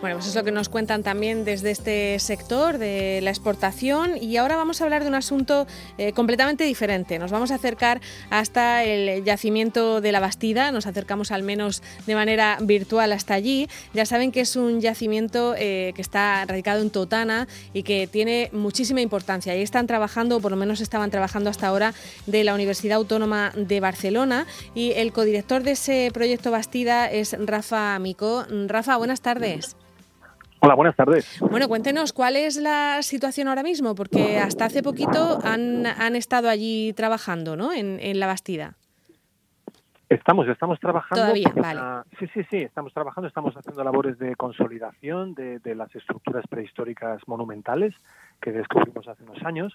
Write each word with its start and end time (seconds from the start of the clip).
Bueno, 0.00 0.16
pues 0.16 0.28
es 0.28 0.34
lo 0.34 0.44
que 0.44 0.50
nos 0.50 0.70
cuentan 0.70 1.02
también 1.02 1.44
desde 1.44 1.70
este 1.70 2.18
sector 2.20 2.78
de 2.78 3.20
la 3.22 3.28
exportación 3.28 4.16
y 4.18 4.38
ahora 4.38 4.56
vamos 4.56 4.80
a 4.80 4.84
hablar 4.84 5.02
de 5.02 5.08
un 5.08 5.14
asunto 5.14 5.66
eh, 5.98 6.12
completamente 6.12 6.64
diferente. 6.64 7.18
Nos 7.18 7.30
vamos 7.30 7.50
a 7.50 7.56
acercar 7.56 8.00
hasta 8.30 8.82
el 8.82 9.22
yacimiento 9.24 10.00
de 10.00 10.12
la 10.12 10.20
Bastida, 10.20 10.72
nos 10.72 10.86
acercamos 10.86 11.32
al 11.32 11.42
menos 11.42 11.82
de 12.06 12.14
manera 12.14 12.56
virtual 12.62 13.12
hasta 13.12 13.34
allí. 13.34 13.68
Ya 13.92 14.06
saben 14.06 14.32
que 14.32 14.40
es 14.40 14.56
un 14.56 14.80
yacimiento 14.80 15.54
eh, 15.58 15.92
que 15.94 16.00
está 16.00 16.46
radicado 16.46 16.80
en 16.80 16.88
Totana 16.88 17.46
y 17.74 17.82
que 17.82 18.06
tiene 18.06 18.48
muchísima 18.54 19.02
importancia. 19.02 19.52
Ahí 19.52 19.60
están 19.60 19.86
trabajando, 19.86 20.38
o 20.38 20.40
por 20.40 20.50
lo 20.50 20.56
menos 20.56 20.80
estaban 20.80 21.10
trabajando 21.10 21.50
hasta 21.50 21.66
ahora, 21.66 21.92
de 22.24 22.42
la 22.42 22.54
Universidad 22.54 22.96
Autónoma 22.96 23.52
de 23.54 23.80
Barcelona 23.80 24.46
y 24.74 24.92
el 24.92 25.12
codirector 25.12 25.62
de 25.62 25.72
ese 25.72 26.08
proyecto 26.14 26.50
Bastida 26.50 27.10
es 27.10 27.36
Rafa 27.38 27.94
Amico. 27.94 28.46
Rafa, 28.66 28.96
buenas 28.96 29.20
tardes. 29.20 29.76
Hola, 30.62 30.74
buenas 30.74 30.94
tardes. 30.94 31.38
Bueno, 31.40 31.68
cuéntenos 31.68 32.12
cuál 32.12 32.36
es 32.36 32.56
la 32.56 33.02
situación 33.02 33.48
ahora 33.48 33.62
mismo, 33.62 33.94
porque 33.94 34.38
hasta 34.38 34.66
hace 34.66 34.82
poquito 34.82 35.38
han, 35.42 35.86
han 35.86 36.16
estado 36.16 36.50
allí 36.50 36.92
trabajando, 36.92 37.56
¿no? 37.56 37.72
En, 37.72 37.98
en 38.00 38.20
la 38.20 38.26
Bastida. 38.26 38.76
Estamos, 40.10 40.46
estamos 40.48 40.78
trabajando. 40.78 41.22
Todavía, 41.22 41.50
vale. 41.56 42.04
Sí, 42.18 42.26
sí, 42.34 42.42
sí, 42.50 42.56
estamos 42.58 42.92
trabajando, 42.92 43.28
estamos 43.28 43.56
haciendo 43.56 43.82
labores 43.82 44.18
de 44.18 44.36
consolidación 44.36 45.34
de, 45.34 45.60
de 45.60 45.74
las 45.74 45.94
estructuras 45.94 46.44
prehistóricas 46.46 47.26
monumentales 47.26 47.94
que 48.42 48.52
descubrimos 48.52 49.08
hace 49.08 49.22
unos 49.22 49.42
años 49.44 49.72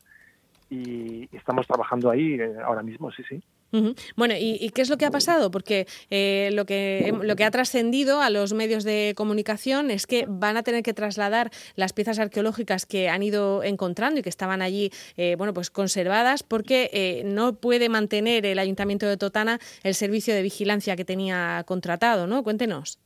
y 0.69 1.35
estamos 1.35 1.65
trabajando 1.65 2.11
ahí 2.11 2.33
eh, 2.33 2.57
ahora 2.63 2.83
mismo, 2.83 3.11
sí, 3.11 3.23
sí. 3.27 3.41
Bueno, 4.15 4.35
¿y, 4.35 4.57
y 4.59 4.69
qué 4.69 4.81
es 4.81 4.89
lo 4.89 4.97
que 4.97 5.05
ha 5.05 5.11
pasado? 5.11 5.51
Porque 5.51 5.87
eh, 6.09 6.49
lo, 6.53 6.65
que, 6.65 7.13
lo 7.21 7.35
que 7.35 7.43
ha 7.43 7.51
trascendido 7.51 8.21
a 8.21 8.29
los 8.29 8.53
medios 8.53 8.83
de 8.83 9.13
comunicación 9.15 9.91
es 9.91 10.07
que 10.07 10.25
van 10.27 10.57
a 10.57 10.63
tener 10.63 10.83
que 10.83 10.93
trasladar 10.93 11.51
las 11.75 11.93
piezas 11.93 12.19
arqueológicas 12.19 12.85
que 12.85 13.09
han 13.09 13.23
ido 13.23 13.63
encontrando 13.63 14.19
y 14.19 14.23
que 14.23 14.29
estaban 14.29 14.61
allí 14.61 14.91
eh, 15.17 15.35
bueno, 15.37 15.53
pues 15.53 15.69
conservadas 15.69 16.43
porque 16.43 16.89
eh, 16.93 17.23
no 17.25 17.53
puede 17.53 17.89
mantener 17.89 18.45
el 18.45 18.59
Ayuntamiento 18.59 19.07
de 19.07 19.17
Totana 19.17 19.59
el 19.83 19.93
servicio 19.93 20.33
de 20.33 20.41
vigilancia 20.41 20.95
que 20.95 21.05
tenía 21.05 21.63
contratado, 21.65 22.27
¿no? 22.27 22.43
Cuéntenos. 22.43 22.99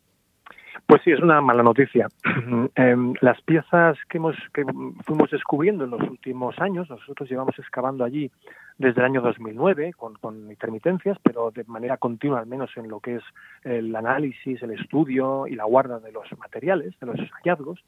Pues 0.89 1.01
sí, 1.03 1.11
es 1.11 1.19
una 1.19 1.39
mala 1.39 1.61
noticia. 1.61 2.07
Em, 2.75 3.13
las 3.21 3.39
piezas 3.41 3.97
que, 4.09 4.17
hemos, 4.17 4.35
que 4.53 4.63
fuimos 5.05 5.29
descubriendo 5.29 5.83
en 5.83 5.91
los 5.91 6.01
últimos 6.01 6.57
años, 6.59 6.89
nosotros 6.89 7.29
llevamos 7.29 7.57
excavando 7.59 8.03
allí 8.03 8.31
desde 8.79 9.01
el 9.01 9.05
año 9.05 9.21
2009 9.21 9.93
con, 9.93 10.15
con 10.15 10.49
intermitencias, 10.49 11.17
pero 11.21 11.51
de 11.51 11.65
manera 11.65 11.97
continua, 11.97 12.39
al 12.39 12.47
menos 12.47 12.71
en 12.77 12.87
lo 12.87 13.01
que 13.01 13.17
es 13.17 13.23
el 13.63 13.93
análisis, 13.93 14.63
el 14.63 14.71
estudio 14.71 15.45
y 15.47 15.55
la 15.55 15.65
guarda 15.65 15.99
de 15.99 16.13
los 16.13 16.25
materiales, 16.39 16.97
de 16.99 17.07
los 17.07 17.17
hallazgos. 17.31 17.83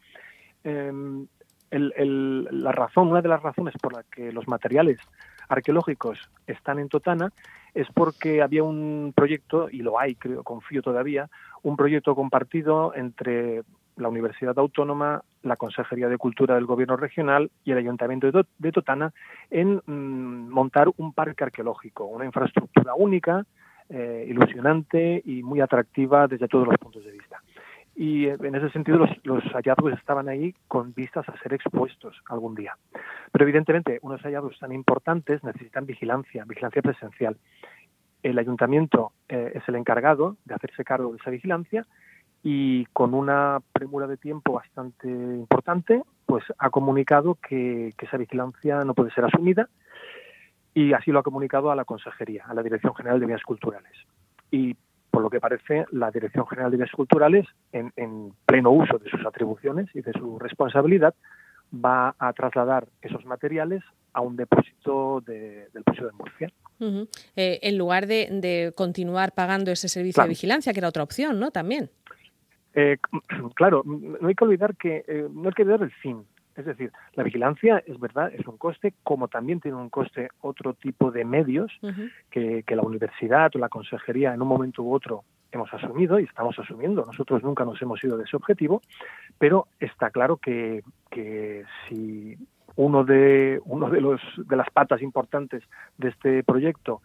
Em, 0.66 1.26
la 1.72 2.72
razón, 2.74 3.08
una 3.08 3.22
de 3.22 3.30
las 3.30 3.42
razones 3.42 3.74
por 3.82 3.94
la 3.94 4.04
que 4.04 4.34
los 4.34 4.50
materiales 4.50 5.00
arqueológicos 5.48 6.20
están 6.46 6.78
en 6.80 6.90
Totana 6.90 7.32
es 7.74 7.88
porque 7.94 8.42
había 8.42 8.64
un 8.64 9.14
proyecto, 9.16 9.70
y 9.72 9.78
lo 9.78 9.98
hay, 9.98 10.16
creo, 10.16 10.44
confío 10.44 10.82
todavía, 10.82 11.30
un 11.64 11.78
proyecto 11.78 12.16
compartido 12.16 12.94
entre 12.96 13.64
la 14.02 14.10
Universidad 14.10 14.58
Autónoma, 14.60 15.24
la 15.44 15.56
Consejería 15.56 16.10
de 16.10 16.18
Cultura 16.18 16.56
del 16.56 16.66
Gobierno 16.66 16.98
Regional 16.98 17.50
y 17.64 17.72
el 17.72 17.78
Ayuntamiento 17.78 18.32
de, 18.32 18.72
Totana 18.72 19.14
en 19.50 19.82
mmm, 19.86 20.50
montar 20.50 20.90
un 20.98 21.14
parque 21.14 21.44
arqueológico, 21.44 22.06
una 22.06 22.26
infraestructura 22.26 22.94
única, 22.96 23.46
eh, 23.90 24.26
ilusionante 24.28 25.22
y 25.26 25.44
muy 25.44 25.62
atractiva 25.62 26.28
desde 26.28 26.48
todos 26.48 26.68
los 26.68 26.78
puntos 26.78 27.04
de 27.04 27.12
vista. 27.12 27.42
Y 27.96 28.28
en 28.28 28.56
ese 28.56 28.70
sentido 28.70 28.98
los, 28.98 29.10
los, 29.24 29.44
hallazgos 29.54 29.94
estaban 29.94 30.30
ahí 30.30 30.56
con 30.68 30.94
vistas 30.94 31.28
a 31.28 31.38
ser 31.40 31.54
expuestos 31.54 32.22
algún 32.30 32.56
día. 32.56 32.76
Pero 33.32 33.44
evidentemente 33.44 34.00
unos 34.02 34.22
hallazgos 34.22 34.58
tan 34.60 34.72
importantes 34.72 35.44
necesitan 35.44 35.86
vigilancia, 35.86 36.46
vigilancia 36.48 36.82
presencial. 36.82 37.38
El 38.24 38.40
ayuntamiento 38.40 39.12
eh, 39.28 39.52
es 39.56 39.64
el 39.68 39.76
encargado 39.76 40.38
de 40.46 40.56
hacerse 40.56 40.84
cargo 40.84 41.12
de 41.12 41.18
esa 41.18 41.32
vigilancia 41.32 41.86
y 42.44 42.86
con 42.88 43.14
una 43.14 43.60
premura 43.72 44.08
de 44.08 44.18
tiempo 44.18 44.54
bastante 44.54 45.08
importante, 45.08 46.02
pues 46.26 46.44
ha 46.58 46.70
comunicado 46.70 47.36
que, 47.36 47.94
que 47.98 48.06
esa 48.06 48.18
vigilancia 48.18 48.84
no 48.84 48.94
puede 48.94 49.12
ser 49.12 49.26
asumida 49.26 49.70
y 50.74 50.94
así 50.94 51.12
lo 51.12 51.20
ha 51.20 51.24
comunicado 51.24 51.72
a 51.72 51.76
la 51.76 51.86
Consejería, 51.86 52.46
a 52.48 52.54
la 52.54 52.64
Dirección 52.64 52.96
General 52.96 53.20
de 53.20 53.26
Bienes 53.26 53.44
Culturales. 53.44 53.92
Y 54.50 54.76
por 55.12 55.22
lo 55.22 55.30
que 55.30 55.40
parece, 55.40 55.86
la 55.92 56.10
Dirección 56.10 56.48
General 56.48 56.72
de 56.72 56.78
Bienes 56.78 56.94
Culturales, 56.94 57.46
en, 57.74 57.92
en, 57.96 58.34
pleno 58.46 58.72
uso 58.72 58.98
de 58.98 59.10
sus 59.10 59.26
atribuciones 59.26 59.90
y 59.94 60.02
de 60.02 60.14
su 60.14 60.40
responsabilidad, 60.40 61.14
va 61.74 62.16
a 62.18 62.34
trasladar 62.34 62.88
esos 63.02 63.26
materiales 63.26 63.84
a 64.14 64.22
un 64.22 64.36
depósito 64.36 65.22
de, 65.22 65.68
del 65.74 65.84
Museo 65.86 66.08
de 66.08 66.14
Murcia. 66.14 66.52
Uh 66.80 66.86
-huh. 66.86 67.10
eh, 67.36 67.60
en 67.62 67.78
lugar 67.78 68.08
de, 68.08 68.28
de, 68.32 68.74
continuar 68.76 69.34
pagando 69.34 69.72
ese 69.72 69.88
servicio 69.88 70.16
claro. 70.16 70.28
de 70.28 70.32
vigilancia, 70.32 70.74
que 70.74 70.80
era 70.80 70.90
otra 70.90 71.04
opción, 71.04 71.40
¿no? 71.40 71.52
También. 71.52 71.90
Eh, 72.74 72.98
claro, 73.56 73.84
no 73.86 74.28
hay 74.28 74.36
que 74.36 74.44
olvidar 74.44 74.76
que 74.76 75.04
eh, 75.08 75.28
no 75.32 75.50
hay 75.50 75.54
que 75.54 75.64
olvidar 75.64 75.84
el 75.84 75.92
fin. 75.92 76.26
Es 76.56 76.66
decir, 76.66 76.92
la 77.14 77.24
vigilancia 77.24 77.82
es 77.86 77.98
verdad, 78.00 78.32
es 78.38 78.46
un 78.46 78.58
coste, 78.58 78.94
como 79.04 79.30
también 79.30 79.62
tiene 79.62 79.78
un 79.78 79.90
coste 79.90 80.30
otro 80.42 80.74
tipo 80.74 81.10
de 81.10 81.24
medios 81.24 81.72
uh 81.82 81.88
-huh. 81.88 82.12
que, 82.30 82.64
que, 82.64 82.76
la 82.76 82.82
universidad 82.82 83.52
o 83.56 83.58
la 83.60 83.70
consejería 83.70 84.34
en 84.34 84.42
un 84.42 84.50
momento 84.50 84.84
u 84.84 84.94
otro 84.94 85.24
hemos 85.52 85.74
asumido 85.74 86.20
y 86.20 86.24
estamos 86.24 86.58
asumiendo. 86.60 87.06
Nosotros 87.06 87.44
nunca 87.44 87.66
nos 87.66 87.82
hemos 87.82 88.04
ido 88.04 88.18
de 88.18 88.24
ese 88.24 88.36
objetivo, 88.36 88.82
pero 89.38 89.68
está 89.80 90.10
claro 90.10 90.38
que, 90.38 90.84
que 91.10 91.64
si 91.88 92.38
uno 92.76 93.04
de 93.04 93.62
uno 93.66 93.90
de 93.90 94.02
los 94.02 94.22
de 94.38 94.56
las 94.56 94.70
patas 94.70 95.02
importantes 95.02 95.64
de 95.98 96.10
este 96.10 96.44
proyecto 96.44 97.02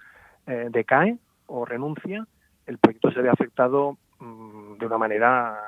eh, 0.46 0.68
decae 0.70 1.18
o 1.46 1.64
renuncia, 1.64 2.26
el 2.66 2.78
proyecto 2.78 3.10
se 3.10 3.22
ve 3.22 3.28
afectado 3.28 3.96
de 4.20 4.86
una 4.86 4.98
manera 4.98 5.58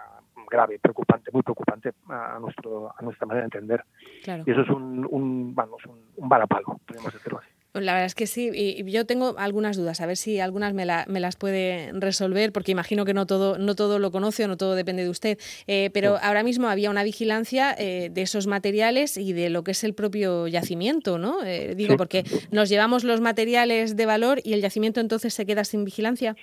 grave, 0.50 0.78
preocupante, 0.78 1.30
muy 1.32 1.42
preocupante 1.42 1.92
a, 2.08 2.38
nuestro, 2.40 2.94
a 2.96 3.02
nuestra 3.02 3.26
manera 3.26 3.42
de 3.42 3.46
entender. 3.46 3.84
Claro. 4.22 4.44
Y 4.46 4.50
eso 4.50 4.62
es 4.62 4.70
un, 4.70 5.06
un 5.10 5.54
vamos, 5.54 5.84
un, 5.86 5.98
un 6.16 6.28
varapalo, 6.28 6.80
podemos 6.86 7.12
decirlo 7.12 7.38
así. 7.38 7.48
La 7.74 7.92
verdad 7.92 8.06
es 8.06 8.14
que 8.14 8.26
sí, 8.26 8.50
y 8.52 8.90
yo 8.90 9.04
tengo 9.04 9.34
algunas 9.38 9.76
dudas, 9.76 10.00
a 10.00 10.06
ver 10.06 10.16
si 10.16 10.40
algunas 10.40 10.72
me, 10.72 10.84
la, 10.84 11.04
me 11.06 11.20
las 11.20 11.36
puede 11.36 11.92
resolver, 11.92 12.50
porque 12.50 12.72
imagino 12.72 13.04
que 13.04 13.14
no 13.14 13.26
todo, 13.26 13.58
no 13.58 13.74
todo 13.74 13.98
lo 13.98 14.10
conoce 14.10 14.44
o 14.44 14.48
no 14.48 14.56
todo 14.56 14.74
depende 14.74 15.04
de 15.04 15.10
usted. 15.10 15.38
Eh, 15.66 15.90
pero 15.92 16.16
sí. 16.16 16.22
ahora 16.24 16.42
mismo 16.42 16.68
había 16.68 16.90
una 16.90 17.04
vigilancia 17.04 17.74
eh, 17.78 18.08
de 18.10 18.22
esos 18.22 18.46
materiales 18.46 19.16
y 19.16 19.32
de 19.32 19.50
lo 19.50 19.64
que 19.64 19.72
es 19.72 19.84
el 19.84 19.94
propio 19.94 20.48
yacimiento, 20.48 21.18
¿no? 21.18 21.44
Eh, 21.44 21.74
digo, 21.76 21.92
sí. 21.92 21.98
porque 21.98 22.24
nos 22.50 22.68
llevamos 22.68 23.04
los 23.04 23.20
materiales 23.20 23.96
de 23.96 24.06
valor 24.06 24.40
y 24.42 24.54
el 24.54 24.62
yacimiento 24.62 25.00
entonces 25.00 25.34
se 25.34 25.46
queda 25.46 25.64
sin 25.64 25.84
vigilancia. 25.84 26.36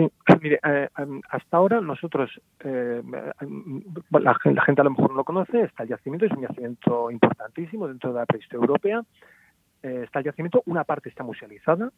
Sí, 0.00 0.10
mire, 0.42 0.60
eh, 0.62 0.88
hasta 1.28 1.56
ahora 1.56 1.80
nosotros, 1.80 2.30
eh, 2.60 3.02
la, 3.04 4.34
gente, 4.34 4.54
la, 4.54 4.62
gente, 4.62 4.80
a 4.80 4.84
lo 4.84 4.90
mejor 4.90 5.10
no 5.10 5.16
lo 5.16 5.24
conoce, 5.24 5.62
está 5.62 5.82
el 5.82 5.90
yacimiento, 5.90 6.26
es 6.26 6.32
un 6.32 6.42
yacimiento 6.42 7.10
importantísimo 7.10 7.86
dentro 7.86 8.12
de 8.12 8.20
la 8.20 8.26
prehistoria 8.26 8.62
europea, 8.62 9.02
eh, 9.82 10.02
está 10.04 10.20
el 10.20 10.26
yacimiento, 10.26 10.62
una 10.66 10.84
parte 10.84 11.08
está 11.08 11.22
musealizada 11.22 11.90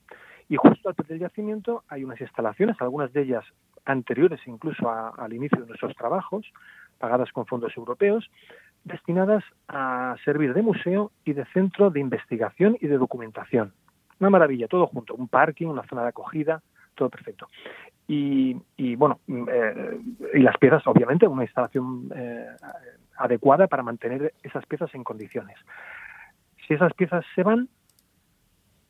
y 0.48 0.56
justo 0.56 0.88
al 0.88 1.06
del 1.06 1.18
yacimiento 1.18 1.84
hay 1.88 2.04
unas 2.04 2.20
instalaciones, 2.20 2.80
algunas 2.80 3.12
de 3.12 3.22
ellas 3.22 3.44
anteriores 3.84 4.40
incluso 4.46 4.88
al 4.88 5.32
inicio 5.32 5.60
de 5.60 5.66
nuestros 5.66 5.94
trabajos, 5.96 6.46
pagadas 6.98 7.32
con 7.32 7.46
fondos 7.46 7.76
europeos, 7.76 8.30
destinadas 8.84 9.44
a 9.68 10.16
servir 10.24 10.54
de 10.54 10.62
museo 10.62 11.12
y 11.24 11.32
de 11.32 11.44
centro 11.46 11.90
de 11.90 12.00
investigación 12.00 12.76
y 12.80 12.86
de 12.86 12.98
documentación. 12.98 13.72
Una 14.20 14.30
maravilla, 14.30 14.68
todo 14.68 14.86
junto, 14.86 15.14
un 15.14 15.28
parking, 15.28 15.66
una 15.66 15.86
zona 15.88 16.02
de 16.02 16.08
acogida, 16.08 16.62
todo 16.94 17.10
perfecto. 17.10 17.48
Y, 18.08 18.56
y 18.76 18.96
bueno, 18.96 19.20
eh, 19.28 20.00
y 20.34 20.40
las 20.40 20.56
piezas, 20.58 20.86
obviamente, 20.86 21.26
una 21.26 21.44
instalación 21.44 22.10
eh, 22.14 22.46
adecuada 23.16 23.66
para 23.68 23.82
mantener 23.82 24.34
esas 24.42 24.66
piezas 24.66 24.94
en 24.94 25.04
condiciones. 25.04 25.56
Si 26.66 26.74
esas 26.74 26.92
piezas 26.94 27.24
se 27.34 27.42
van, 27.42 27.68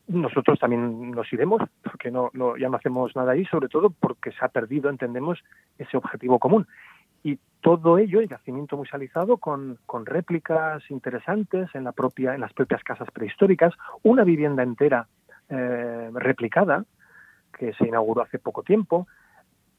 nosotros 0.09 0.59
también 0.59 1.11
nos 1.11 1.32
iremos, 1.32 1.62
porque 1.82 2.11
no, 2.11 2.31
no, 2.32 2.56
ya 2.56 2.69
no 2.69 2.76
hacemos 2.76 3.14
nada 3.14 3.32
ahí, 3.32 3.44
sobre 3.47 3.69
todo 3.69 3.91
porque 3.91 4.32
se 4.32 4.44
ha 4.44 4.49
perdido, 4.49 4.91
entendemos, 4.91 5.43
ese 5.79 5.97
objetivo 5.97 6.38
común. 6.38 6.67
Y 7.23 7.38
todo 7.61 7.99
ello, 7.99 8.20
el 8.20 8.29
yacimiento 8.29 8.76
musealizado, 8.76 9.37
con, 9.37 9.79
con 9.87 10.06
réplicas 10.06 10.82
interesantes 10.91 11.69
en, 11.75 11.85
la 11.85 11.93
propia, 11.93 12.35
en 12.35 12.41
las 12.41 12.53
propias 12.53 12.82
casas 12.82 13.08
prehistóricas, 13.12 13.75
una 14.03 14.25
vivienda 14.25 14.62
entera 14.62 15.06
eh, 15.49 16.11
replicada, 16.15 16.85
que 17.57 17.73
se 17.75 17.87
inauguró 17.87 18.23
hace 18.23 18.39
poco 18.39 18.63
tiempo, 18.63 19.07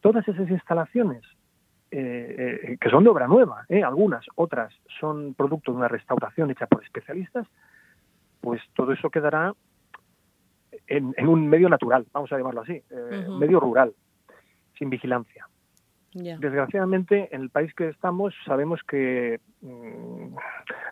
todas 0.01 0.27
esas 0.27 0.49
instalaciones 0.49 1.23
eh, 1.91 2.59
eh, 2.63 2.77
que 2.81 2.89
son 2.89 3.03
de 3.03 3.11
obra 3.11 3.27
nueva, 3.27 3.65
eh, 3.69 3.83
algunas, 3.83 4.25
otras 4.35 4.73
son 4.99 5.35
producto 5.35 5.71
de 5.71 5.77
una 5.77 5.87
restauración 5.87 6.49
hecha 6.49 6.65
por 6.65 6.83
especialistas, 6.83 7.45
pues 8.41 8.61
todo 8.73 8.93
eso 8.93 9.09
quedará 9.09 9.53
en, 10.87 11.13
en 11.15 11.27
un 11.27 11.47
medio 11.47 11.69
natural, 11.69 12.05
vamos 12.11 12.31
a 12.31 12.37
llamarlo 12.37 12.61
así, 12.61 12.81
uh 12.89 12.95
-huh. 12.95 13.37
medio 13.37 13.59
rural, 13.59 13.93
sin 14.77 14.89
vigilancia. 14.89 15.47
Desgraciadamente, 16.13 17.29
en 17.31 17.41
el 17.41 17.49
país 17.49 17.73
que 17.73 17.89
estamos 17.89 18.33
sabemos 18.45 18.81
que 18.83 19.39
mm, 19.61 20.35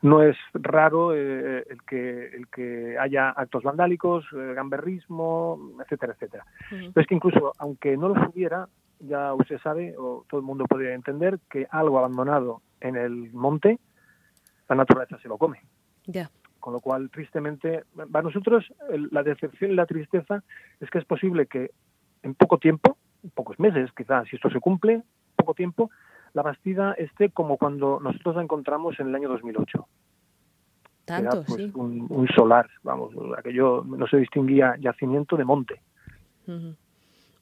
no 0.02 0.24
es 0.24 0.36
raro 0.54 1.14
eh, 1.16 1.64
el, 1.70 1.82
que, 1.84 2.28
el 2.36 2.48
que 2.48 2.98
haya 2.98 3.30
actos 3.30 3.64
vandálicos, 3.64 4.26
eh, 4.34 4.54
gamberrismo, 4.56 5.74
etcétera, 5.82 6.14
etcétera. 6.14 6.46
Pero 6.70 6.92
es 6.96 7.08
que 7.08 7.16
incluso, 7.16 7.54
aunque 7.60 7.96
no 7.98 8.10
lo 8.10 8.30
hubiera, 8.30 8.68
ya 9.00 9.34
usted 9.34 9.60
sabe, 9.60 9.96
o 9.98 10.26
todo 10.28 10.40
el 10.40 10.46
mundo 10.46 10.66
puede 10.66 10.94
entender, 10.94 11.40
que 11.50 11.68
algo 11.70 12.00
abandonado 12.00 12.62
en 12.80 12.96
el 12.96 13.32
monte, 13.32 13.80
la 14.70 14.76
naturaleza 14.76 15.20
se 15.20 15.28
lo 15.28 15.38
come. 15.38 15.62
Ya. 16.06 16.30
Con 16.60 16.74
lo 16.74 16.80
cual, 16.80 17.10
tristemente, 17.10 17.84
para 18.12 18.24
nosotros 18.24 18.72
la 19.12 19.24
decepción 19.24 19.72
y 19.72 19.76
la 19.76 19.86
tristeza 19.86 20.44
es 20.80 20.90
que 20.90 21.00
es 21.00 21.06
posible 21.06 21.48
que 21.48 21.72
en 22.24 22.36
poco 22.36 22.58
tiempo, 22.58 22.98
pocos 23.34 23.60
meses 23.60 23.92
quizás, 23.96 24.28
si 24.28 24.36
esto 24.36 24.50
se 24.50 24.60
cumple, 24.60 25.04
poco 25.36 25.54
tiempo, 25.54 25.90
la 26.34 26.42
Bastida 26.42 26.94
esté 26.94 27.30
como 27.30 27.58
cuando 27.58 28.00
nosotros 28.00 28.36
la 28.36 28.44
encontramos 28.44 29.00
en 29.00 29.08
el 29.08 29.16
año 29.16 29.30
2008. 29.30 29.88
Tanto, 31.06 31.44
pues, 31.44 31.64
sí. 31.64 31.72
Un, 31.74 32.28
solar, 32.36 32.70
vamos, 32.84 33.14
aquello 33.38 33.84
no 33.86 34.08
se 34.08 34.18
distinguía 34.18 34.76
yacimiento 34.80 35.36
de 35.36 35.46
monte. 35.46 35.82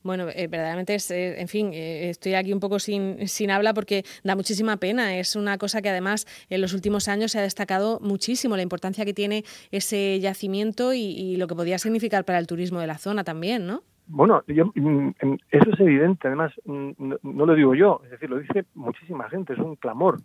Bueno, 0.01 0.29
eh, 0.29 0.47
verdaderamente 0.47 0.95
es, 0.95 1.11
eh, 1.11 1.41
en 1.41 1.49
fin, 1.49 1.71
eh, 1.73 2.09
estoy 2.09 2.33
aquí 2.33 2.53
un 2.53 2.61
poco 2.61 2.79
sin, 2.79 3.27
sin 3.27 3.51
habla 3.51 3.73
porque 3.73 4.05
da 4.23 4.35
muchísima 4.35 4.77
pena. 4.77 5.17
Es 5.17 5.35
una 5.35 5.57
cosa 5.57 5.81
que 5.81 5.89
además 5.89 6.25
en 6.49 6.61
los 6.61 6.73
últimos 6.73 7.09
años 7.09 7.33
se 7.33 7.39
ha 7.39 7.41
destacado 7.41 7.99
muchísimo 7.99 8.55
la 8.55 8.63
importancia 8.63 9.03
que 9.03 9.13
tiene 9.13 9.43
ese 9.71 10.19
yacimiento 10.21 10.93
y 10.93 11.35
lo 11.35 11.47
que 11.47 11.55
podía 11.55 11.77
significar 11.79 12.23
para 12.23 12.39
el 12.39 12.47
turismo 12.47 12.79
de 12.79 12.87
la 12.87 12.97
zona 12.97 13.23
también, 13.23 13.67
¿no? 13.67 13.83
Bueno, 14.11 14.43
mm, 14.47 15.09
eso 15.51 15.69
es 15.71 15.79
evidente, 15.79 16.27
además 16.27 16.51
mm, 16.65 17.13
no, 17.21 17.45
lo 17.45 17.53
digo 17.53 17.75
yo, 17.75 18.01
es 18.05 18.09
decir, 18.09 18.27
lo 18.27 18.39
dice 18.39 18.65
muchísima 18.73 19.29
gente, 19.29 19.53
es 19.53 19.59
un 19.59 19.75
clamor. 19.75 20.17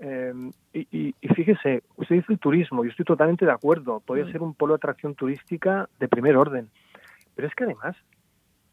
Eh, 0.00 0.32
y, 0.72 1.14
fíjese, 1.34 1.84
usted 1.96 2.16
dice 2.16 2.32
el 2.32 2.40
turismo, 2.40 2.82
yo 2.82 2.90
estoy 2.90 3.04
totalmente 3.04 3.44
de 3.44 3.52
acuerdo, 3.52 4.00
podría 4.00 4.26
mm. 4.26 4.32
ser 4.32 4.42
un 4.42 4.54
polo 4.54 4.72
de 4.74 4.78
atracción 4.78 5.14
turística 5.14 5.88
de 6.00 6.08
primer 6.08 6.36
orden, 6.36 6.70
pero 7.36 7.46
es 7.46 7.54
que 7.54 7.64
además, 7.64 7.94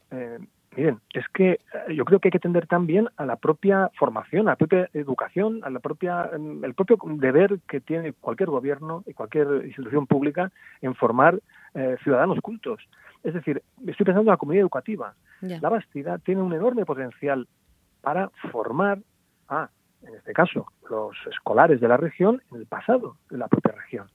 eh, 0.10 0.40
miren, 0.76 1.02
es 1.14 1.28
que 1.28 1.52
eh, 1.52 1.94
yo 1.94 2.04
creo 2.06 2.20
que 2.20 2.30
hay 2.30 2.32
que 2.32 2.40
tender 2.40 2.66
también 2.66 3.10
a 3.16 3.28
la 3.28 3.36
propia 3.36 3.92
formación, 3.94 4.48
a 4.48 4.54
la 4.54 4.56
propia 4.56 4.90
educación, 4.94 5.60
a 5.66 5.70
la 5.70 5.80
propia, 5.80 6.32
el 6.34 6.74
propio 6.74 6.98
deber 7.18 7.60
que 7.68 7.80
tiene 7.80 8.14
cualquier 8.14 8.50
gobierno 8.50 9.04
y 9.06 9.14
cualquier 9.14 9.66
institución 9.66 10.08
pública 10.08 10.52
en 10.82 10.96
formar 10.96 11.40
ciudadanos 12.04 12.40
cultos. 12.42 12.82
Es 13.24 13.34
decir, 13.34 13.62
estoy 13.86 14.06
pensando 14.06 14.22
en 14.22 14.34
la 14.34 14.38
comunidad 14.38 14.62
educativa. 14.62 15.14
La 15.42 15.70
Bastida 15.70 16.18
tiene 16.18 16.42
un 16.42 16.54
enorme 16.54 16.86
potencial 16.86 17.48
para 18.02 18.30
formar 18.52 19.00
a, 19.50 19.70
en 20.04 20.16
este 20.16 20.34
caso, 20.34 20.72
los 20.90 21.16
escolares 21.30 21.80
de 21.80 21.88
la 21.88 21.98
región 21.98 22.42
en 22.52 22.58
el 22.58 22.66
pasado 22.66 23.18
de 23.30 23.38
la 23.38 23.48
propia 23.48 23.74
región 23.74 24.08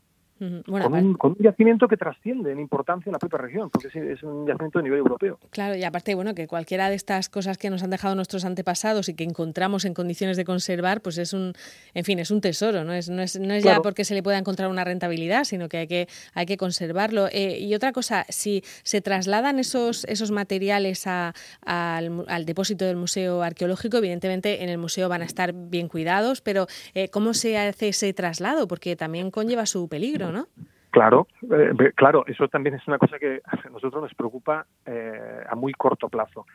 con, 0.67 0.95
un, 0.95 1.15
con, 1.15 1.31
un, 1.33 1.37
yacimiento 1.39 1.87
que 1.89 1.97
trasciende 1.97 2.53
en 2.53 2.59
importancia 2.59 3.11
en 3.11 3.13
la 3.13 3.19
propia 3.19 3.39
región, 3.39 3.71
porque 3.71 3.89
es, 3.89 4.23
un 4.23 4.47
yacimiento 4.47 4.79
de 4.79 4.83
nivel 4.85 4.99
europeo. 4.99 5.39
Claro, 5.51 5.77
y 5.77 5.85
aparte, 5.85 6.15
bueno, 6.15 6.35
que 6.35 6.47
cualquiera 6.47 6.89
de 6.89 6.97
estas 6.97 7.29
cosas 7.29 7.59
que 7.59 7.71
nos 7.71 7.83
han 7.83 7.91
dejado 7.91 8.15
nuestros 8.15 8.45
antepasados 8.45 9.09
y 9.09 9.15
que 9.15 9.25
encontramos 9.25 9.85
en 9.85 9.95
condiciones 9.95 10.37
de 10.37 10.45
conservar, 10.45 11.01
pues 11.01 11.19
es 11.19 11.33
un, 11.33 11.53
en 11.95 12.05
fin, 12.05 12.19
es 12.19 12.31
un 12.31 12.41
tesoro, 12.41 12.85
no 12.85 12.93
es, 12.93 13.09
no 13.09 13.23
es, 13.23 13.39
no 13.39 13.55
es 13.55 13.63
ya 13.63 13.81
porque 13.81 14.05
se 14.05 14.15
le 14.15 14.23
pueda 14.23 14.39
encontrar 14.39 14.69
una 14.69 14.85
rentabilidad, 14.85 15.45
sino 15.45 15.69
que 15.69 15.79
hay 15.79 15.87
que, 15.87 16.09
hay 16.35 16.47
que 16.47 16.57
conservarlo. 16.57 17.29
Eh, 17.31 17.59
y 17.61 17.75
otra 17.75 17.93
cosa, 17.93 18.25
si 18.29 18.63
se 18.83 19.01
trasladan 19.01 19.59
esos, 19.59 20.05
esos 20.05 20.31
materiales 20.31 21.07
a, 21.07 21.35
al, 21.65 22.25
al, 22.29 22.45
depósito 22.45 22.85
del 22.85 22.97
Museo 22.97 23.43
Arqueológico, 23.43 23.99
evidentemente 23.99 24.63
en 24.63 24.69
el 24.69 24.79
museo 24.79 25.09
van 25.09 25.23
a 25.23 25.25
estar 25.25 25.53
bien 25.53 25.89
cuidados, 25.89 26.41
pero 26.41 26.67
eh, 26.95 27.09
¿cómo 27.09 27.35
se 27.35 27.59
hace 27.59 27.89
ese 27.89 28.13
traslado? 28.13 28.67
Porque 28.67 28.97
también 28.97 29.31
conlleva 29.31 29.67
su 29.67 29.89
peligro, 29.89 30.32
Claro, 30.93 31.27
eh, 31.51 31.93
claro, 31.95 32.25
eso 32.27 32.49
también 32.49 32.75
es 32.75 32.87
una 32.87 32.99
cosa 32.99 33.19
que 33.19 33.41
a 33.47 33.71
nosotros 33.71 34.03
nos 34.03 34.15
preocupa 34.15 34.67
eh, 34.85 35.43
a 35.49 35.55
muy 35.55 35.73
corto 35.73 36.11
plazo. 36.11 36.47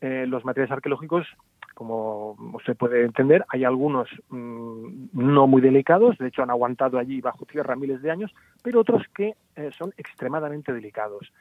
Eh, 0.00 0.24
los 0.28 0.44
materiales 0.44 0.70
arqueológicos, 0.70 1.26
como 1.74 2.36
usted 2.54 2.76
puede 2.76 3.04
entender, 3.04 3.44
hay 3.48 3.64
algunos 3.64 4.08
mm, 4.28 5.08
no 5.14 5.48
muy 5.48 5.60
delicados, 5.60 6.16
de 6.18 6.28
hecho 6.28 6.44
han 6.44 6.50
aguantado 6.50 6.96
allí 6.96 7.20
bajo 7.20 7.44
tierra 7.44 7.74
miles 7.74 8.02
de 8.02 8.12
años, 8.12 8.32
pero 8.62 8.80
otros 8.80 9.02
que 9.14 9.34
son 9.76 9.92
extremadamente 9.96 10.72
delicados. 10.72 11.32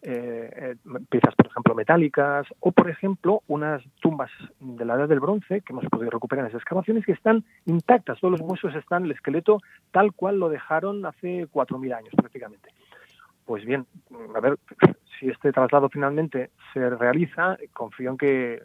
Eh, 0.00 0.50
eh, 0.54 0.76
piezas, 1.10 1.34
por 1.34 1.48
ejemplo, 1.48 1.74
metálicas, 1.74 2.46
o 2.60 2.70
por 2.70 2.88
ejemplo, 2.88 3.42
unas 3.48 3.82
tumbas 4.00 4.30
de 4.60 4.84
la 4.84 4.94
edad 4.94 5.08
del 5.08 5.18
bronce 5.18 5.60
que 5.60 5.72
hemos 5.72 5.86
podido 5.86 6.10
recuperar 6.10 6.44
en 6.44 6.50
esas 6.50 6.60
excavaciones 6.60 7.04
que 7.04 7.12
están 7.12 7.44
intactas, 7.66 8.20
todos 8.20 8.38
los 8.38 8.48
huesos 8.48 8.76
están, 8.76 9.04
el 9.04 9.10
esqueleto 9.10 9.60
tal 9.90 10.12
cual 10.12 10.38
lo 10.38 10.48
dejaron 10.48 11.04
hace 11.04 11.48
4.000 11.48 11.96
años 11.96 12.14
prácticamente. 12.16 12.70
Pues 13.44 13.64
bien, 13.64 13.86
a 14.36 14.40
ver, 14.40 14.58
si 15.18 15.30
este 15.30 15.52
traslado 15.52 15.88
finalmente 15.88 16.50
se 16.72 16.90
realiza, 16.90 17.56
confío 17.72 18.10
en 18.10 18.18
que, 18.18 18.62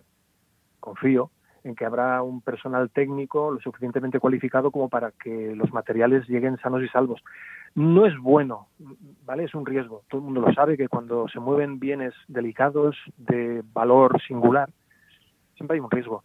confío 0.79 1.31
en 1.63 1.75
que 1.75 1.85
habrá 1.85 2.21
un 2.21 2.41
personal 2.41 2.89
técnico 2.89 3.51
lo 3.51 3.59
suficientemente 3.59 4.19
cualificado 4.19 4.69
como 4.69 4.89
para 4.89 5.11
que 5.11 5.55
los 5.55 5.71
materiales 5.71 6.27
lleguen 6.27 6.57
sanos 6.57 6.83
y 6.83 6.89
salvos. 6.89 7.23
No 7.75 8.05
es 8.05 8.17
bueno, 8.19 8.67
¿vale? 9.25 9.45
Es 9.45 9.55
un 9.55 9.65
riesgo. 9.65 10.03
Todo 10.07 10.19
el 10.19 10.25
mundo 10.25 10.41
lo 10.41 10.53
sabe 10.53 10.77
que 10.77 10.87
cuando 10.87 11.27
se 11.27 11.39
mueven 11.39 11.79
bienes 11.79 12.13
delicados 12.27 12.95
de 13.17 13.63
valor 13.73 14.21
singular, 14.21 14.69
siempre 15.55 15.75
hay 15.75 15.81
un 15.81 15.89
riesgo. 15.89 16.23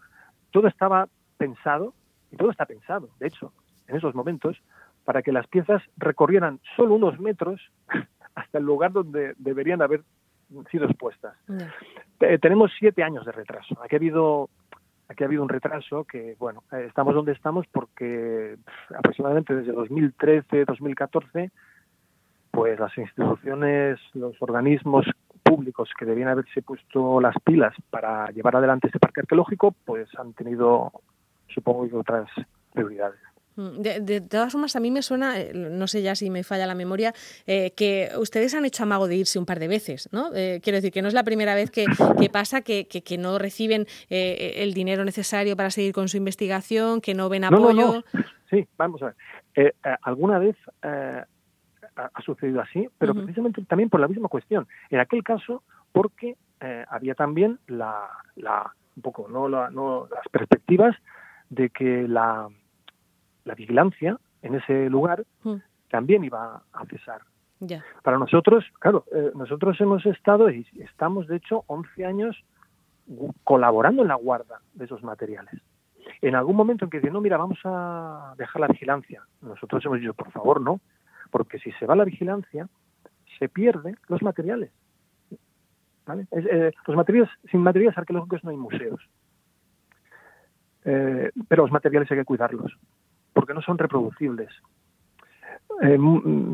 Todo 0.50 0.68
estaba 0.68 1.08
pensado, 1.38 1.94
y 2.30 2.36
todo 2.36 2.50
está 2.50 2.66
pensado, 2.66 3.08
de 3.18 3.28
hecho, 3.28 3.52
en 3.86 3.96
esos 3.96 4.14
momentos, 4.14 4.58
para 5.04 5.22
que 5.22 5.32
las 5.32 5.46
piezas 5.46 5.82
recorrieran 5.96 6.60
solo 6.76 6.94
unos 6.94 7.18
metros 7.18 7.60
hasta 8.34 8.58
el 8.58 8.64
lugar 8.64 8.92
donde 8.92 9.34
deberían 9.38 9.80
haber 9.80 10.02
sido 10.70 10.84
expuestas. 10.84 11.34
tenemos 12.40 12.72
siete 12.78 13.02
años 13.02 13.24
de 13.24 13.32
retraso. 13.32 13.76
Aquí 13.82 13.96
ha 13.96 13.98
habido 13.98 14.48
aquí 15.08 15.25
ha 15.25 15.26
habido 15.26 15.43
un 15.43 15.49
retraso 15.49 16.05
que, 16.05 16.37
bueno, 16.38 16.62
eh, 16.72 16.84
estamos 16.87 17.14
donde 17.14 17.32
estamos 17.32 17.66
porque 17.72 18.56
aproximadamente 18.96 19.55
desde 19.55 19.72
2013, 19.72 20.64
2014, 20.64 21.50
pues 22.50 22.78
las 22.78 22.96
instituciones, 22.96 23.99
los 24.14 24.40
organismos 24.40 25.06
públicos 25.43 25.90
que 25.99 26.05
debían 26.05 26.28
haberse 26.28 26.62
puesto 26.62 27.20
las 27.20 27.34
pilas 27.44 27.75
para 27.90 28.31
llevar 28.31 28.56
adelante 28.56 28.88
este 28.88 28.99
parque 28.99 29.20
arqueológico, 29.20 29.75
pues 29.84 30.08
han 30.19 30.34
tenido, 30.34 30.93
supongo, 31.49 31.88
otras 31.99 32.28
prioridades. 32.72 33.20
Mm, 33.58 33.81
de, 33.81 34.20
todas 34.20 34.52
formas, 34.52 34.76
a 34.76 34.80
mí 34.80 34.92
me 34.92 35.02
suena, 35.02 35.40
eh, 35.40 35.52
no 35.52 35.88
sé 35.88 36.00
ya 36.00 36.14
si 36.14 36.30
me 36.30 36.44
falla 36.44 36.64
la 36.64 36.76
memoria, 36.76 37.12
eh, 37.44 37.73
que 37.73 38.09
ustedes 38.16 38.54
han 38.54 38.64
hecho 38.64 38.85
amago 38.85 39.09
de 39.09 39.16
irse 39.16 39.38
un 39.38 39.47
par 39.47 39.59
de 39.59 39.66
veces, 39.66 40.09
¿no? 40.12 40.30
Eh, 40.32 40.61
quiero 40.62 40.76
decir 40.76 40.92
que 40.92 41.02
no 41.02 41.09
es 41.09 41.14
la 41.14 41.25
primera 41.25 41.56
vez 41.56 41.73
que, 41.73 41.87
pasa 42.32 42.61
que, 42.62 42.87
que, 42.87 43.18
no 43.18 43.38
reciben 43.38 43.87
el 44.11 44.75
dinero 44.75 45.04
necesario 45.04 45.56
para 45.56 45.71
seguir 45.71 45.92
con 45.92 46.09
su 46.09 46.16
investigación, 46.16 47.00
que 47.00 47.14
no 47.14 47.28
ven 47.28 47.44
apoyo. 47.44 48.04
Sí, 48.49 48.66
vamos 48.76 49.02
a 49.02 49.14
ver. 49.54 49.75
alguna 50.02 50.38
vez 50.38 50.56
ha, 50.82 51.26
sucedido 52.25 52.61
así, 52.61 52.88
pero 52.99 53.12
precisamente 53.14 53.62
también 53.64 53.90
por 53.90 53.99
la 53.99 54.09
misma 54.09 54.28
cuestión. 54.28 54.68
En 54.90 55.00
aquel 55.00 55.25
caso, 55.25 55.64
porque 55.90 56.37
había 56.88 57.14
también 57.14 57.59
la, 57.66 58.09
la, 58.37 58.73
un 58.97 59.02
poco, 59.02 59.26
no, 59.28 59.49
no 59.49 60.09
las 60.11 60.28
perspectivas 60.30 60.94
de 61.50 61.71
que 61.71 62.06
la 62.06 62.49
la 63.49 63.55
vigilancia 63.55 64.19
en 64.43 64.55
ese 64.55 64.88
lugar 64.88 65.25
hmm. 65.43 65.57
también 65.90 66.23
iba 66.23 66.62
a 66.73 66.87
cesar. 66.87 67.23
Para 68.05 68.19
nosotros, 68.19 68.64
claro, 68.78 69.05
eh, 69.12 69.33
nosotros 69.35 69.81
hemos 69.81 70.07
estado 70.07 70.49
y 70.49 70.64
estamos, 70.78 71.26
de 71.26 71.37
hecho, 71.37 71.64
11 71.67 72.05
años 72.05 72.45
colaborando 73.43 74.02
en 74.02 74.09
la 74.09 74.14
guarda 74.14 74.61
de 74.75 74.85
esos 74.85 75.02
materiales. 75.02 75.61
En 76.21 76.37
algún 76.37 76.55
momento 76.55 76.85
en 76.85 76.90
que 76.90 76.99
dicen, 76.99 77.14
no, 77.14 77.21
mira, 77.21 77.37
vamos 77.37 77.59
a 77.64 78.35
dejar 78.38 78.61
la 78.61 78.69
vigilancia, 78.69 79.23
nosotros 79.40 79.85
hemos 79.85 79.99
dicho, 79.99 80.14
por 80.14 80.31
favor, 80.31 80.61
no, 80.61 80.81
porque 81.31 81.59
si 81.59 81.73
se 81.73 81.87
va 81.87 81.97
la 81.97 82.05
vigilancia, 82.05 82.69
se 83.38 83.49
pierden 83.49 83.97
los 84.09 84.23
materiales. 84.23 84.71
Eh, 86.31 86.71
los 86.87 86.97
materiales, 86.97 87.31
sin 87.50 87.61
materiales 87.61 87.99
arqueológicos 87.99 88.45
no 88.45 88.50
hay 88.50 88.57
museos. 88.57 89.00
Eh, 90.85 91.31
pero 91.49 91.62
los 91.64 91.73
materiales 91.73 92.11
hay 92.11 92.19
que 92.19 92.25
cuidarlos 92.25 92.78
porque 93.38 93.54
no 93.54 93.62
son 93.62 93.78
reproducibles. 93.78 94.50
Eh, 95.80 95.97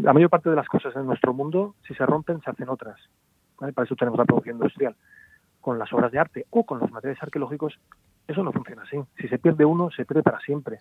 la 0.02 0.12
mayor 0.12 0.28
parte 0.28 0.50
de 0.50 0.56
las 0.56 0.68
cosas 0.68 0.94
en 0.94 1.06
nuestro 1.06 1.32
mundo, 1.32 1.76
si 1.88 1.94
se 1.94 2.04
rompen, 2.04 2.42
se 2.42 2.50
hacen 2.50 2.68
otras. 2.68 3.00
Para 3.56 3.86
eso 3.86 3.96
tenemos 3.96 4.18
la 4.18 4.26
producción 4.26 4.56
industrial. 4.56 4.94
Con 5.62 5.78
las 5.78 5.90
obras 5.94 6.12
de 6.12 6.18
arte 6.18 6.44
o 6.50 6.66
con 6.66 6.80
los 6.80 6.90
materiales 6.90 7.22
arqueológicos, 7.22 7.80
eso 8.28 8.44
no 8.44 8.52
funciona 8.52 8.82
así. 8.82 8.98
Si 9.16 9.28
se 9.28 9.38
pierde 9.38 9.64
uno, 9.64 9.90
se 9.92 10.04
pierde 10.04 10.22
para 10.22 10.40
siempre. 10.40 10.80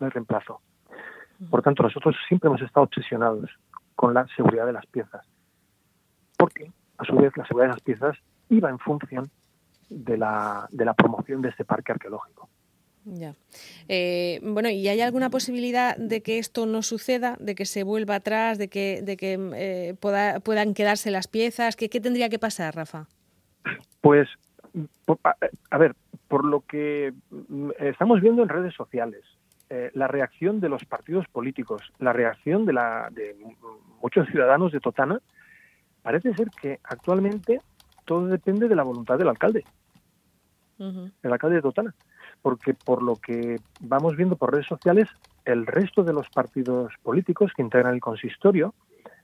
No 0.00 0.06
hay 0.06 0.12
reemplazo. 0.12 0.62
Por 1.50 1.60
tanto, 1.60 1.82
nosotros 1.82 2.16
siempre 2.26 2.48
hemos 2.48 2.62
estado 2.62 2.84
obsesionados 2.84 3.50
con 3.96 4.14
la 4.14 4.26
seguridad 4.28 4.64
de 4.64 4.72
las 4.72 4.86
piezas. 4.86 5.26
Porque, 6.38 6.72
a 6.96 7.04
su 7.04 7.14
vez, 7.16 7.36
la 7.36 7.44
seguridad 7.44 7.68
de 7.68 7.74
las 7.74 7.82
piezas 7.82 8.16
iba 8.48 8.70
en 8.70 8.78
función 8.78 9.30
de 9.90 10.16
la, 10.16 10.66
de 10.70 10.86
la 10.86 10.94
promoción 10.94 11.42
de 11.42 11.50
este 11.50 11.66
parque 11.66 11.92
arqueológico. 11.92 12.48
Ya. 13.04 13.34
Eh, 13.88 14.40
bueno, 14.42 14.70
¿y 14.70 14.88
hay 14.88 15.00
alguna 15.02 15.28
posibilidad 15.28 15.96
de 15.96 16.22
que 16.22 16.38
esto 16.38 16.64
no 16.64 16.82
suceda, 16.82 17.36
de 17.38 17.54
que 17.54 17.66
se 17.66 17.82
vuelva 17.82 18.16
atrás, 18.16 18.56
de 18.58 18.68
que, 18.68 19.02
de 19.02 19.16
que 19.16 19.38
eh, 19.54 19.94
puedan 20.42 20.74
quedarse 20.74 21.10
las 21.10 21.28
piezas? 21.28 21.76
¿Qué, 21.76 21.90
¿Qué, 21.90 22.00
tendría 22.00 22.30
que 22.30 22.38
pasar, 22.38 22.74
Rafa? 22.74 23.06
Pues, 24.00 24.28
a 25.70 25.78
ver, 25.78 25.94
por 26.28 26.44
lo 26.44 26.62
que 26.62 27.12
mm, 27.30 27.70
estamos 27.78 28.20
viendo 28.20 28.42
en 28.42 28.48
redes 28.48 28.74
sociales, 28.74 29.22
eh, 29.70 29.90
la 29.94 30.08
reacción 30.08 30.60
de 30.60 30.68
los 30.68 30.84
partidos 30.84 31.26
políticos, 31.28 31.82
la 31.98 32.12
reacción 32.12 32.64
de, 32.66 32.72
la, 32.72 33.08
de 33.10 33.36
muchos 34.02 34.28
ciudadanos 34.28 34.72
de 34.72 34.80
Totana, 34.80 35.20
parece 36.02 36.34
ser 36.34 36.50
que 36.50 36.80
actualmente 36.84 37.60
todo 38.04 38.26
depende 38.26 38.68
de 38.68 38.76
la 38.76 38.82
voluntad 38.82 39.18
del 39.18 39.28
alcalde, 39.28 39.64
el 40.78 41.32
alcalde 41.32 41.56
de 41.56 41.62
Totana, 41.62 41.94
porque 42.44 42.74
por 42.74 43.02
lo 43.02 43.16
que 43.16 43.58
vamos 43.80 44.16
viendo 44.18 44.36
por 44.36 44.52
redes 44.52 44.66
sociales, 44.66 45.08
el 45.46 45.66
resto 45.66 46.04
de 46.04 46.12
los 46.12 46.28
partidos 46.28 46.92
políticos 47.02 47.50
que 47.56 47.62
integran 47.62 47.94
el 47.94 48.02
consistorio 48.02 48.74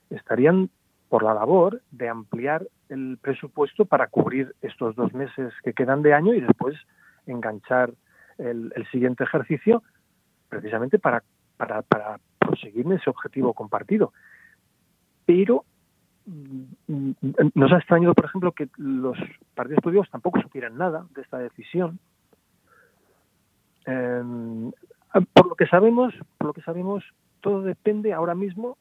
estarían 0.08 0.70
por 1.10 1.22
la 1.22 1.34
labor 1.34 1.82
de 1.90 2.08
ampliar 2.08 2.66
el 2.88 3.18
presupuesto 3.20 3.84
para 3.84 4.06
cubrir 4.06 4.54
estos 4.62 4.96
dos 4.96 5.12
meses 5.12 5.52
que 5.62 5.74
quedan 5.74 6.00
de 6.00 6.14
año 6.14 6.32
y 6.32 6.40
después 6.40 6.78
enganchar 7.26 7.92
el, 8.38 8.72
siguiente 8.90 9.24
ejercicio 9.24 9.82
precisamente 10.48 10.98
para, 10.98 11.22
para, 11.58 11.82
para 11.82 12.18
proseguir 12.38 12.90
ese 12.90 13.10
objetivo 13.10 13.52
compartido. 13.52 14.14
Pero 15.26 15.66
mm, 16.24 17.10
nos 17.52 17.70
ha 17.70 17.76
extrañado, 17.76 18.14
por 18.14 18.24
ejemplo, 18.24 18.52
que 18.52 18.70
los 18.78 19.18
partidos 19.54 19.82
políticos 19.82 20.08
tampoco 20.10 20.40
supieran 20.40 20.78
nada 20.78 21.04
de 21.14 21.20
esta 21.20 21.36
decisión. 21.36 21.98
Em, 23.90 24.70
por 25.34 25.48
lo 25.48 25.54
que 25.56 25.66
sabemos, 25.66 26.14
por 26.38 26.48
lo 26.48 26.52
que 26.52 26.62
sabemos, 26.62 27.04
todo 27.40 27.62
depende 27.62 28.12
ahora 28.12 28.34
mismo 28.34 28.76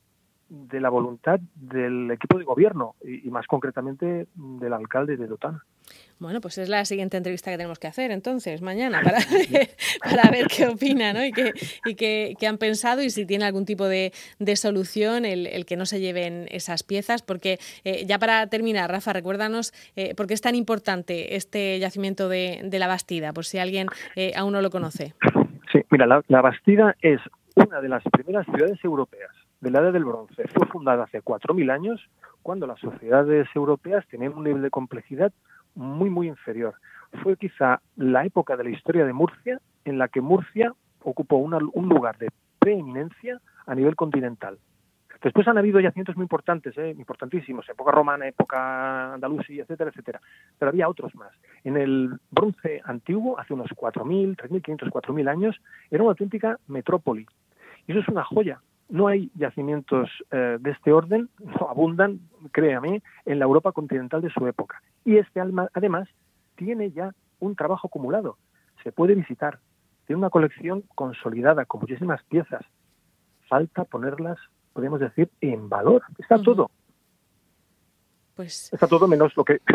de 0.50 0.82
la 0.82 0.90
voluntad 0.90 1.40
del 1.56 2.10
equipo 2.12 2.38
de 2.38 2.44
gobierno 2.44 2.96
y, 3.04 3.30
más 3.30 3.46
concretamente 3.46 4.28
del 4.36 4.74
alcalde 4.74 5.16
de 5.16 5.28
Dotana. 5.28 5.64
Bueno, 6.18 6.42
pues 6.42 6.58
es 6.58 6.68
la 6.68 6.84
siguiente 6.86 7.18
entrevista 7.18 7.50
que 7.52 7.58
tenemos 7.58 7.80
que 7.80 7.88
hacer 7.88 8.12
entonces, 8.12 8.62
mañana, 8.62 9.02
para, 9.04 9.20
para 10.04 10.32
ver 10.32 10.48
qué 10.48 10.68
opina 10.68 11.14
¿no? 11.14 11.24
y, 11.24 11.32
qué, 11.32 11.54
y 11.86 11.96
qué, 11.96 12.48
han 12.48 12.58
pensado 12.58 13.02
y 13.02 13.10
si 13.10 13.26
tiene 13.26 13.46
algún 13.46 13.66
tipo 13.66 13.86
de, 13.86 14.12
solución 14.56 15.26
el, 15.26 15.66
que 15.66 15.78
no 15.78 15.86
se 15.86 16.00
lleven 16.00 16.48
esas 16.50 16.84
piezas. 16.84 17.22
Porque 17.22 17.60
eh, 17.86 18.06
ya 18.06 18.20
para 18.20 18.48
terminar, 18.48 18.92
Rafa, 18.92 19.14
recuérdanos 19.14 19.72
eh, 19.96 20.16
por 20.16 20.28
qué 20.28 20.34
es 20.34 20.42
tan 20.42 20.56
importante 20.56 21.36
este 21.36 21.80
yacimiento 21.80 22.28
de, 22.28 22.68
la 22.72 22.88
Bastida, 22.88 23.34
por 23.34 23.46
si 23.46 23.60
alguien 23.60 23.88
eh, 24.16 24.34
aún 24.36 24.54
no 24.54 24.62
lo 24.62 24.70
conoce. 24.70 25.14
Sí, 25.72 25.80
mira, 25.92 26.06
la 26.06 26.42
Bastida 26.42 26.96
es 27.02 27.22
una 27.56 27.82
de 27.82 27.90
las 27.90 28.04
primeras 28.12 28.46
ciudades 28.48 28.84
europeas 28.84 29.30
de 29.62 29.72
la 29.72 29.80
Edad 29.80 29.94
del 29.94 30.06
Bronce. 30.06 30.48
Fue 30.54 30.68
fundada 30.68 31.04
hace 31.04 31.22
4.000 31.22 31.72
años, 31.72 32.10
cuando 32.42 32.68
las 32.68 32.80
sociedades 32.80 33.48
europeas 33.56 34.08
tenían 34.08 34.34
un 34.34 34.44
nivel 34.44 34.62
de 34.62 34.70
complejidad 34.70 35.32
muy, 35.76 36.10
muy 36.10 36.28
inferior. 36.28 36.76
Fue 37.24 37.38
quizá 37.38 37.82
la 37.96 38.26
época 38.26 38.56
de 38.56 38.64
la 38.64 38.70
historia 38.70 39.06
de 39.06 39.14
Murcia 39.14 39.60
en 39.86 39.98
la 39.98 40.08
que 40.08 40.22
Murcia 40.22 40.74
ocupó 41.04 41.38
un 41.38 41.90
lugar 41.90 42.18
de 42.18 42.30
preeminencia 42.60 43.40
a 43.66 43.76
nivel 43.76 43.96
continental. 43.96 44.58
Después 45.22 45.46
han 45.50 45.58
habido 45.58 45.82
yacimientos 45.82 46.16
muy 46.16 46.24
importantes, 46.24 46.78
¿eh? 46.78 46.92
importantísimos, 46.92 47.68
época 47.68 47.92
romana, 47.92 48.28
época 48.28 49.14
andalusí, 49.14 49.60
etcétera, 49.60 49.90
etcétera. 49.90 50.22
Pero 50.58 50.70
había 50.70 50.88
otros 50.88 51.14
más. 51.16 51.32
En 51.66 51.76
el 51.76 52.12
bronce 52.32 52.82
antiguo, 52.86 53.38
hace 53.38 53.54
unos 53.54 53.70
4.000, 53.72 54.38
3.500, 54.38 54.90
4.000 54.90 55.30
años, 55.30 55.62
era 55.92 56.04
una 56.04 56.12
auténtica 56.12 56.58
metrópoli. 56.68 57.26
Y 57.86 57.92
eso 57.92 58.00
es 58.00 58.08
una 58.08 58.24
joya, 58.24 58.62
no 58.90 59.08
hay 59.08 59.32
yacimientos 59.36 60.10
eh, 60.32 60.58
de 60.60 60.72
este 60.72 60.92
orden, 60.92 61.30
no 61.40 61.70
abundan, 61.70 62.20
créame, 62.52 63.02
en 63.26 63.40
la 63.40 63.46
Europa 63.46 63.72
continental 63.72 64.22
de 64.22 64.32
su 64.32 64.46
época. 64.48 64.82
Y 65.06 65.18
este 65.18 65.40
alma, 65.40 65.70
además, 65.74 66.10
tiene 66.56 66.92
ya 66.92 67.14
un 67.40 67.56
trabajo 67.56 67.88
acumulado. 67.88 68.38
Se 68.84 68.92
puede 68.92 69.16
visitar. 69.16 69.60
Tiene 70.06 70.20
una 70.20 70.30
colección 70.30 70.84
consolidada 70.96 71.66
con 71.66 71.82
muchísimas 71.82 72.22
piezas. 72.24 72.62
Falta 73.48 73.86
ponerlas, 73.86 74.38
podemos 74.74 75.00
decir, 75.00 75.30
en 75.42 75.70
valor. 75.70 76.04
Está 76.18 76.42
todo. 76.42 76.70
Pues... 78.36 78.72
Está 78.74 78.88
todo 78.88 79.08
menos 79.08 79.36
lo 79.38 79.46
que... 79.46 79.60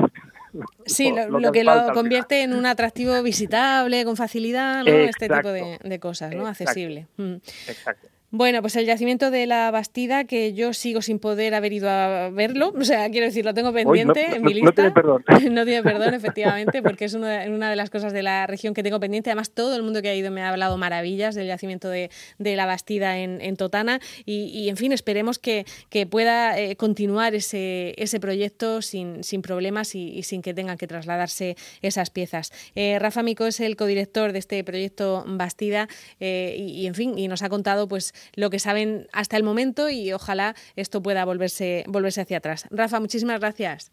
Sí, 0.86 1.12
lo, 1.12 1.50
que, 1.50 1.64
lo 1.64 1.92
convierte 1.92 2.44
en 2.44 2.54
un 2.54 2.64
atractivo 2.64 3.20
visitable 3.24 4.04
con 4.04 4.14
facilidad, 4.14 4.84
¿no? 4.84 4.92
este 4.92 5.28
tipo 5.28 5.48
de, 5.48 5.98
cosas, 5.98 6.32
¿no? 6.32 6.46
Accesible. 6.46 7.08
Mm. 7.16 7.34
Exacto. 7.66 8.06
Bueno, 8.36 8.62
pues 8.62 8.74
el 8.74 8.84
yacimiento 8.84 9.30
de 9.30 9.46
la 9.46 9.70
Bastida, 9.70 10.24
que 10.24 10.54
yo 10.54 10.72
sigo 10.72 11.02
sin 11.02 11.20
poder 11.20 11.54
haber 11.54 11.72
ido 11.72 11.88
a 11.88 12.30
verlo, 12.30 12.72
o 12.76 12.84
sea, 12.84 13.08
quiero 13.08 13.26
decir, 13.26 13.44
lo 13.44 13.54
tengo 13.54 13.72
pendiente 13.72 14.26
en 14.34 14.42
mi 14.42 14.52
lista. 14.52 14.66
No 14.66 14.72
tiene 14.72 14.90
perdón. 14.90 15.24
no 15.54 15.64
tiene 15.64 15.82
perdón, 15.84 16.14
efectivamente, 16.14 16.82
porque 16.82 17.04
es 17.04 17.14
una, 17.14 17.70
de 17.70 17.76
las 17.76 17.90
cosas 17.90 18.12
de 18.12 18.24
la 18.24 18.48
región 18.48 18.74
que 18.74 18.82
tengo 18.82 18.98
pendiente. 18.98 19.30
Además, 19.30 19.52
todo 19.52 19.76
el 19.76 19.84
mundo 19.84 20.02
que 20.02 20.08
ha 20.08 20.16
ido 20.16 20.32
me 20.32 20.42
ha 20.42 20.48
hablado 20.48 20.76
maravillas 20.78 21.36
del 21.36 21.46
yacimiento 21.46 21.88
de, 21.88 22.10
la 22.40 22.66
Bastida 22.66 23.18
en, 23.18 23.56
Totana 23.56 24.00
y, 24.26 24.68
en 24.68 24.76
fin, 24.76 24.90
esperemos 24.90 25.38
que, 25.38 25.64
pueda 26.10 26.58
eh, 26.58 26.74
continuar 26.74 27.36
ese, 27.36 27.94
ese 27.98 28.18
proyecto 28.18 28.82
sin, 28.82 29.22
sin 29.22 29.42
problemas 29.42 29.94
y, 29.94 30.24
sin 30.24 30.42
que 30.42 30.54
tengan 30.54 30.76
que 30.76 30.88
trasladarse 30.88 31.56
esas 31.82 32.10
piezas. 32.10 32.50
Eh, 32.74 32.98
Rafa 32.98 33.22
Mico 33.22 33.46
es 33.46 33.60
el 33.60 33.76
codirector 33.76 34.32
de 34.32 34.40
este 34.40 34.64
proyecto 34.64 35.24
Bastida 35.24 35.88
eh, 36.18 36.56
y, 36.58 36.80
y, 36.80 36.86
en 36.88 36.96
fin, 36.96 37.16
y 37.16 37.28
nos 37.28 37.42
ha 37.42 37.48
contado 37.48 37.86
pues 37.86 38.12
lo 38.34 38.50
que 38.50 38.58
saben 38.58 39.06
hasta 39.12 39.36
el 39.36 39.42
momento 39.42 39.90
y 39.90 40.12
ojalá 40.12 40.54
esto 40.76 41.02
pueda 41.02 41.24
volverse, 41.24 41.84
volverse 41.88 42.20
hacia 42.20 42.38
atrás. 42.38 42.66
Rafa, 42.70 43.00
muchísimas 43.00 43.40
gracias. 43.40 43.92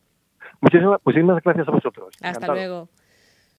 Muchísimas, 0.62 1.00
muchísimas 1.04 1.44
gracias 1.44 1.68
a 1.68 1.72
vosotros. 1.72 2.16
Hasta 2.22 2.48
luego. 2.48 2.90